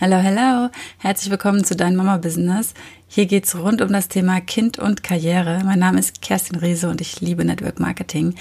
[0.00, 2.74] Hallo, hallo, herzlich willkommen zu Dein Mama Business.
[3.14, 5.60] Hier geht's rund um das Thema Kind und Karriere.
[5.66, 8.36] Mein Name ist Kerstin Riese und ich liebe Network Marketing.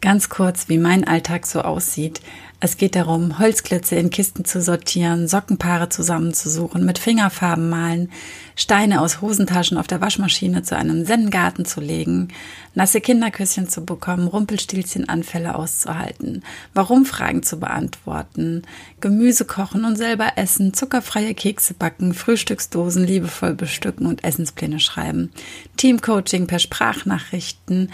[0.00, 2.20] Ganz kurz, wie mein Alltag so aussieht.
[2.64, 8.12] Es geht darum, Holzklötze in Kisten zu sortieren, Sockenpaare zusammenzusuchen, mit Fingerfarben malen,
[8.54, 12.28] Steine aus Hosentaschen auf der Waschmaschine zu einem Zen-Garten zu legen,
[12.76, 18.62] nasse Kinderküsschen zu bekommen, Rumpelstilzchenanfälle auszuhalten, Warum-Fragen zu beantworten,
[19.00, 25.32] Gemüse kochen und selber essen, zuckerfreie Kekse backen, Frühstücksdosen liebevoll bestücken und Essenspläne schreiben,
[25.76, 27.90] Teamcoaching per Sprachnachrichten,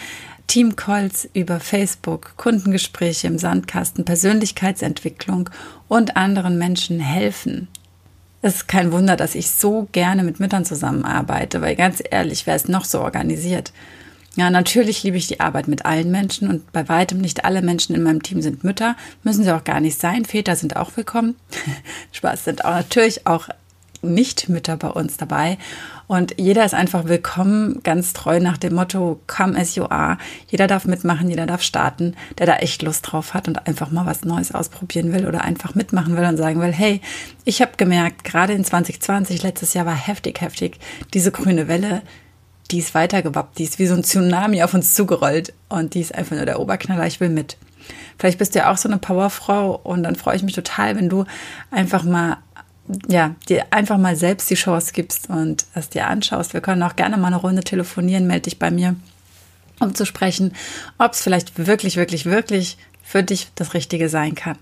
[0.49, 5.51] Teamcalls über Facebook, Kundengespräche im Sandkasten, Persönlichkeitsentwicklung
[5.89, 7.69] und anderen Menschen helfen.
[8.41, 12.57] Es ist kein Wunder, dass ich so gerne mit Müttern zusammenarbeite, weil ganz ehrlich, wer
[12.57, 13.73] ist noch so organisiert?
[14.37, 17.97] Ja, natürlich liebe ich die Arbeit mit allen Menschen und bei weitem nicht alle Menschen
[17.97, 20.25] in meinem Team sind Mütter, müssen sie auch gar nicht sein.
[20.25, 21.35] Väter sind auch willkommen.
[22.13, 23.49] Spaß sind auch natürlich auch
[24.03, 25.59] nicht-Mütter bei uns dabei.
[26.07, 30.19] Und jeder ist einfach willkommen, ganz treu nach dem Motto, come as you are.
[30.49, 34.07] Jeder darf mitmachen, jeder darf starten, der da echt Lust drauf hat und einfach mal
[34.07, 37.01] was Neues ausprobieren will oder einfach mitmachen will und sagen will, hey,
[37.45, 40.79] ich habe gemerkt, gerade in 2020, letztes Jahr war heftig, heftig,
[41.13, 42.03] diese grüne Welle,
[42.71, 46.15] die ist weitergewappt, die ist wie so ein Tsunami auf uns zugerollt und die ist
[46.15, 47.57] einfach nur der Oberknaller, ich will mit.
[48.19, 51.09] Vielleicht bist du ja auch so eine Powerfrau und dann freue ich mich total, wenn
[51.09, 51.25] du
[51.71, 52.39] einfach mal
[53.09, 56.55] ja, dir einfach mal selbst die Chance gibst und es dir anschaust.
[56.55, 58.97] Wir können auch gerne mal eine Runde telefonieren, melde dich bei mir,
[59.81, 60.55] um zu sprechen,
[60.99, 64.59] ob es vielleicht wirklich, wirklich, wirklich für dich das Richtige sein kann.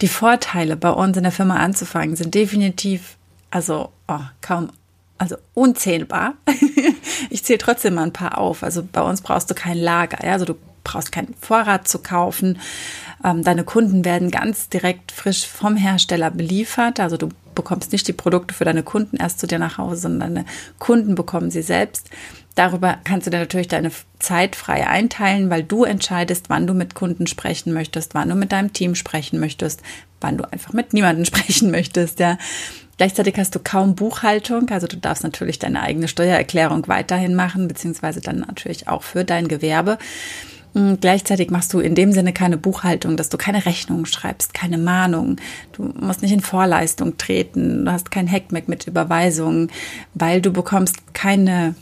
[0.00, 3.16] Die Vorteile, bei uns in der Firma anzufangen, sind definitiv,
[3.50, 4.70] also oh, kaum,
[5.16, 6.34] also unzählbar.
[7.30, 8.62] ich zähle trotzdem mal ein paar auf.
[8.62, 10.32] Also bei uns brauchst du kein Lager, ja?
[10.32, 12.58] also du brauchst keinen Vorrat zu kaufen.
[13.24, 17.00] Ähm, deine Kunden werden ganz direkt frisch vom Hersteller beliefert.
[17.00, 20.34] Also du bekommst nicht die Produkte für deine Kunden erst zu dir nach Hause, sondern
[20.34, 20.46] deine
[20.78, 22.08] Kunden bekommen sie selbst.
[22.54, 26.94] Darüber kannst du dir natürlich deine Zeit frei einteilen, weil du entscheidest, wann du mit
[26.94, 29.80] Kunden sprechen möchtest, wann du mit deinem Team sprechen möchtest,
[30.20, 32.38] wann du einfach mit niemandem sprechen möchtest, ja.
[32.96, 38.20] Gleichzeitig hast du kaum Buchhaltung, also du darfst natürlich deine eigene Steuererklärung weiterhin machen, beziehungsweise
[38.20, 39.98] dann natürlich auch für dein Gewerbe.
[41.00, 45.36] Gleichzeitig machst du in dem Sinne keine Buchhaltung, dass du keine Rechnungen schreibst, keine Mahnungen.
[45.72, 47.84] Du musst nicht in Vorleistung treten.
[47.84, 49.70] Du hast kein Hackmack mit Überweisungen,
[50.14, 51.74] weil du bekommst keine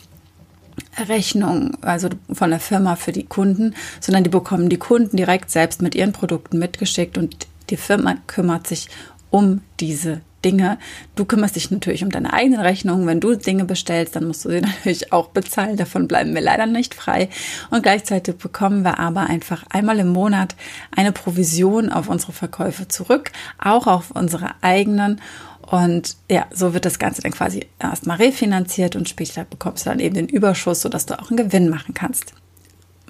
[1.08, 5.82] Rechnung, also von der Firma für die Kunden, sondern die bekommen die Kunden direkt selbst
[5.82, 8.88] mit ihren Produkten mitgeschickt und die Firma kümmert sich
[9.30, 10.78] um diese Dinge.
[11.16, 13.06] Du kümmerst dich natürlich um deine eigenen Rechnungen.
[13.08, 15.76] Wenn du Dinge bestellst, dann musst du sie natürlich auch bezahlen.
[15.76, 17.28] Davon bleiben wir leider nicht frei.
[17.70, 20.54] Und gleichzeitig bekommen wir aber einfach einmal im Monat
[20.96, 25.20] eine Provision auf unsere Verkäufe zurück, auch auf unsere eigenen.
[25.62, 29.98] Und ja, so wird das Ganze dann quasi erstmal refinanziert und später bekommst du dann
[29.98, 32.34] eben den Überschuss, sodass du auch einen Gewinn machen kannst.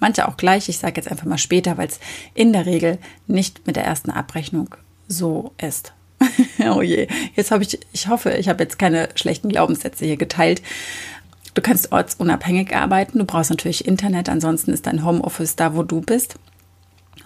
[0.00, 2.00] Manche auch gleich, ich sage jetzt einfach mal später, weil es
[2.32, 4.74] in der Regel nicht mit der ersten Abrechnung
[5.06, 5.92] so ist.
[6.70, 10.62] oh je, jetzt habe ich, ich hoffe, ich habe jetzt keine schlechten Glaubenssätze hier geteilt.
[11.54, 13.18] Du kannst ortsunabhängig arbeiten.
[13.18, 14.28] Du brauchst natürlich Internet.
[14.28, 16.36] Ansonsten ist dein Homeoffice da, wo du bist.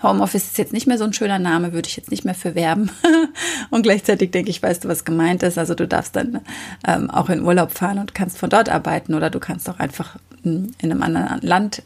[0.02, 2.54] Homeoffice ist jetzt nicht mehr so ein schöner Name, würde ich jetzt nicht mehr für
[2.54, 2.90] werben.
[3.70, 5.58] und gleichzeitig denke ich, weißt du, was gemeint ist.
[5.58, 6.40] Also du darfst dann
[6.86, 10.16] ähm, auch in Urlaub fahren und kannst von dort arbeiten oder du kannst auch einfach
[10.42, 11.82] hm, in einem anderen Land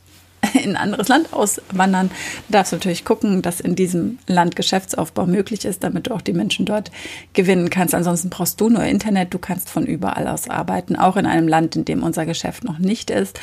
[0.62, 2.10] in ein anderes Land auswandern,
[2.48, 6.32] darfst du natürlich gucken, dass in diesem Land Geschäftsaufbau möglich ist, damit du auch die
[6.32, 6.90] Menschen dort
[7.32, 7.94] gewinnen kannst.
[7.94, 11.76] Ansonsten brauchst du nur Internet, du kannst von überall aus arbeiten, auch in einem Land,
[11.76, 13.38] in dem unser Geschäft noch nicht ist.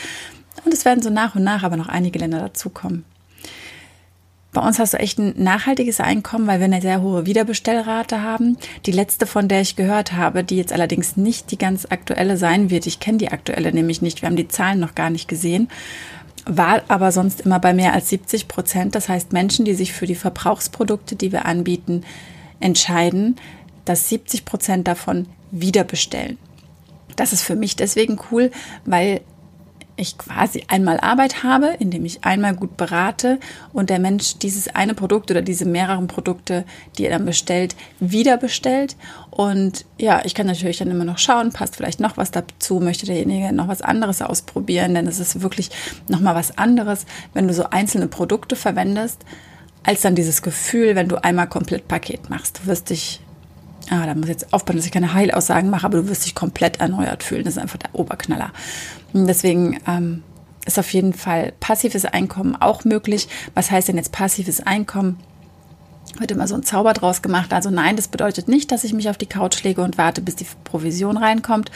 [0.66, 3.06] Und es werden so nach und nach aber noch einige Länder dazukommen.
[4.54, 8.58] Bei uns hast du echt ein nachhaltiges Einkommen, weil wir eine sehr hohe Wiederbestellrate haben.
[8.86, 12.70] Die letzte, von der ich gehört habe, die jetzt allerdings nicht die ganz aktuelle sein
[12.70, 15.70] wird, ich kenne die aktuelle nämlich nicht, wir haben die Zahlen noch gar nicht gesehen,
[16.46, 18.96] war aber sonst immer bei mehr als 70 Prozent.
[18.96, 22.04] Das heißt, Menschen, die sich für die Verbrauchsprodukte, die wir anbieten,
[22.60, 23.38] entscheiden,
[23.86, 26.38] dass 70 Prozent davon wieder bestellen.
[27.16, 28.52] Das ist für mich deswegen cool,
[28.86, 29.22] weil
[30.02, 33.40] ich quasi einmal Arbeit habe, indem ich einmal gut berate
[33.72, 36.66] und der Mensch dieses eine Produkt oder diese mehreren Produkte,
[36.98, 38.98] die er dann bestellt, wieder bestellt.
[39.30, 43.06] Und ja, ich kann natürlich dann immer noch schauen, passt vielleicht noch was dazu, möchte
[43.06, 45.72] derjenige noch was anderes ausprobieren, denn es ist wirklich
[46.08, 49.24] nochmal was anderes, wenn du so einzelne Produkte verwendest,
[49.84, 52.62] als dann dieses Gefühl, wenn du einmal komplett Paket machst.
[52.62, 53.22] Du wirst dich
[53.90, 56.36] ah, da muss ich jetzt aufpassen, dass ich keine Heilaussagen mache, aber du wirst dich
[56.36, 57.44] komplett erneuert fühlen.
[57.44, 58.52] Das ist einfach der Oberknaller.
[59.14, 60.24] Deswegen ähm,
[60.66, 63.28] ist auf jeden Fall passives Einkommen auch möglich.
[63.54, 65.20] Was heißt denn jetzt passives Einkommen?
[66.20, 67.54] Wird immer so ein Zauber draus gemacht.
[67.54, 70.36] Also nein, das bedeutet nicht, dass ich mich auf die Couch lege und warte, bis
[70.36, 71.72] die Provision reinkommt,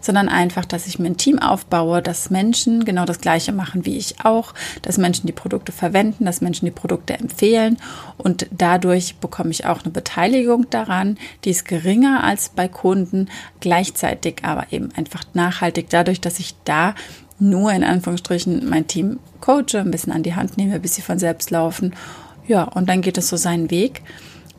[0.00, 3.96] sondern einfach, dass ich mir ein Team aufbaue, dass Menschen genau das Gleiche machen wie
[3.96, 7.78] ich auch, dass Menschen die Produkte verwenden, dass Menschen die Produkte empfehlen
[8.16, 13.28] und dadurch bekomme ich auch eine Beteiligung daran, die ist geringer als bei Kunden,
[13.60, 16.94] gleichzeitig aber eben einfach nachhaltig dadurch, dass ich da
[17.40, 21.18] nur in Anführungsstrichen mein Team coache, ein bisschen an die Hand nehme, bis sie von
[21.18, 21.94] selbst laufen
[22.48, 24.02] ja, und dann geht es so seinen Weg.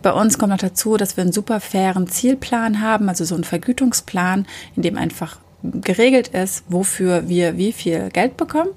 [0.01, 3.43] Bei uns kommt noch dazu, dass wir einen super fairen Zielplan haben, also so einen
[3.43, 8.69] Vergütungsplan, in dem einfach geregelt ist, wofür wir wie viel Geld bekommen.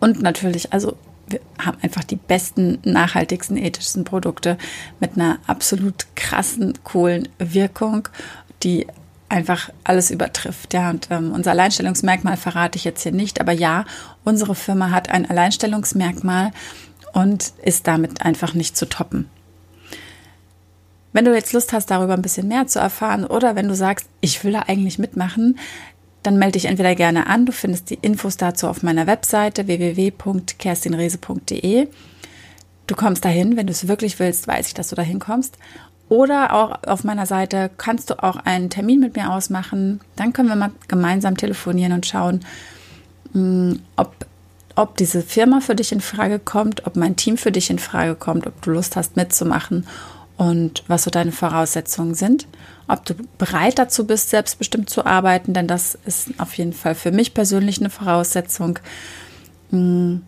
[0.00, 0.96] Und natürlich, also
[1.28, 4.58] wir haben einfach die besten, nachhaltigsten, ethischsten Produkte
[4.98, 8.08] mit einer absolut krassen, coolen Wirkung,
[8.64, 8.88] die
[9.28, 10.74] einfach alles übertrifft.
[10.74, 13.84] Ja, und ähm, unser Alleinstellungsmerkmal verrate ich jetzt hier nicht, aber ja,
[14.24, 16.50] unsere Firma hat ein Alleinstellungsmerkmal,
[17.12, 19.28] und ist damit einfach nicht zu toppen.
[21.12, 24.08] Wenn du jetzt Lust hast, darüber ein bisschen mehr zu erfahren oder wenn du sagst,
[24.20, 25.58] ich will da eigentlich mitmachen,
[26.22, 27.46] dann melde dich entweder gerne an.
[27.46, 31.88] Du findest die Infos dazu auf meiner Webseite www.kerstinrese.de.
[32.86, 35.58] Du kommst dahin, wenn du es wirklich willst, weiß ich, dass du dahin kommst.
[36.08, 40.00] Oder auch auf meiner Seite kannst du auch einen Termin mit mir ausmachen.
[40.16, 42.40] Dann können wir mal gemeinsam telefonieren und schauen,
[43.32, 44.14] hm, ob
[44.76, 48.14] ob diese Firma für dich in Frage kommt, ob mein Team für dich in Frage
[48.14, 49.86] kommt, ob du Lust hast mitzumachen
[50.36, 52.46] und was so deine Voraussetzungen sind,
[52.88, 57.12] ob du bereit dazu bist, selbstbestimmt zu arbeiten, denn das ist auf jeden Fall für
[57.12, 58.78] mich persönlich eine Voraussetzung.
[59.70, 60.22] Hm,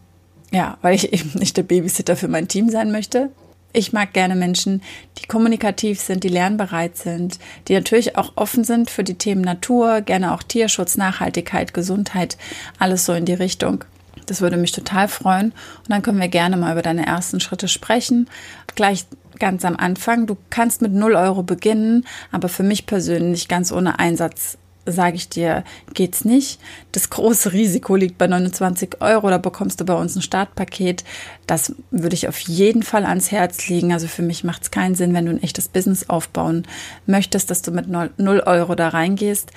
[0.52, 3.31] ja, weil ich eben nicht der Babysitter für mein Team sein möchte.
[3.76, 4.82] Ich mag gerne Menschen,
[5.19, 10.00] die kommunikativ sind, die lernbereit sind, die natürlich auch offen sind für die Themen Natur,
[10.00, 12.38] gerne auch Tierschutz, Nachhaltigkeit, Gesundheit,
[12.79, 13.85] alles so in die Richtung.
[14.26, 15.46] Das würde mich total freuen.
[15.50, 18.28] Und dann können wir gerne mal über deine ersten Schritte sprechen.
[18.75, 19.06] Gleich
[19.38, 20.26] ganz am Anfang.
[20.26, 25.28] Du kannst mit 0 Euro beginnen, aber für mich persönlich ganz ohne Einsatz sage ich
[25.28, 25.64] dir,
[25.94, 26.61] geht's nicht.
[26.93, 29.31] Das große Risiko liegt bei 29 Euro.
[29.31, 31.05] Da bekommst du bei uns ein Startpaket.
[31.46, 33.93] Das würde ich auf jeden Fall ans Herz legen.
[33.93, 36.67] Also für mich macht es keinen Sinn, wenn du ein echtes Business aufbauen
[37.06, 39.52] möchtest, dass du mit 0 Euro da reingehst.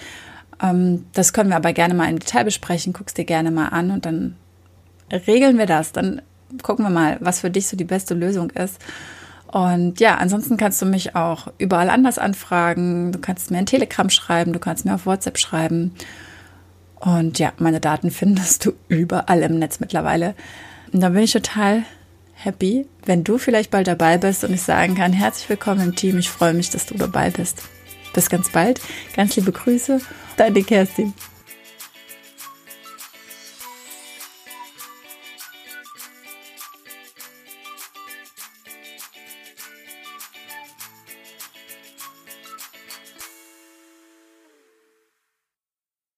[0.62, 2.94] Ähm, das können wir aber gerne mal im Detail besprechen.
[2.94, 4.36] Guckst dir gerne mal an und dann
[5.12, 5.92] regeln wir das.
[5.92, 6.22] Dann
[6.64, 8.80] gucken wir mal, was für dich so die beste Lösung ist.
[9.48, 13.12] Und ja, ansonsten kannst du mich auch überall anders anfragen.
[13.12, 15.94] Du kannst mir ein Telegram schreiben, du kannst mir auf WhatsApp schreiben.
[17.00, 20.36] Und ja, meine Daten findest du überall im Netz mittlerweile.
[20.92, 21.84] Und da bin ich total
[22.34, 26.20] happy, wenn du vielleicht bald dabei bist und ich sagen kann, herzlich willkommen im Team.
[26.20, 27.64] Ich freue mich, dass du dabei bist.
[28.14, 28.80] Bis ganz bald.
[29.16, 30.00] Ganz liebe Grüße.
[30.38, 31.14] Deine Kerstin.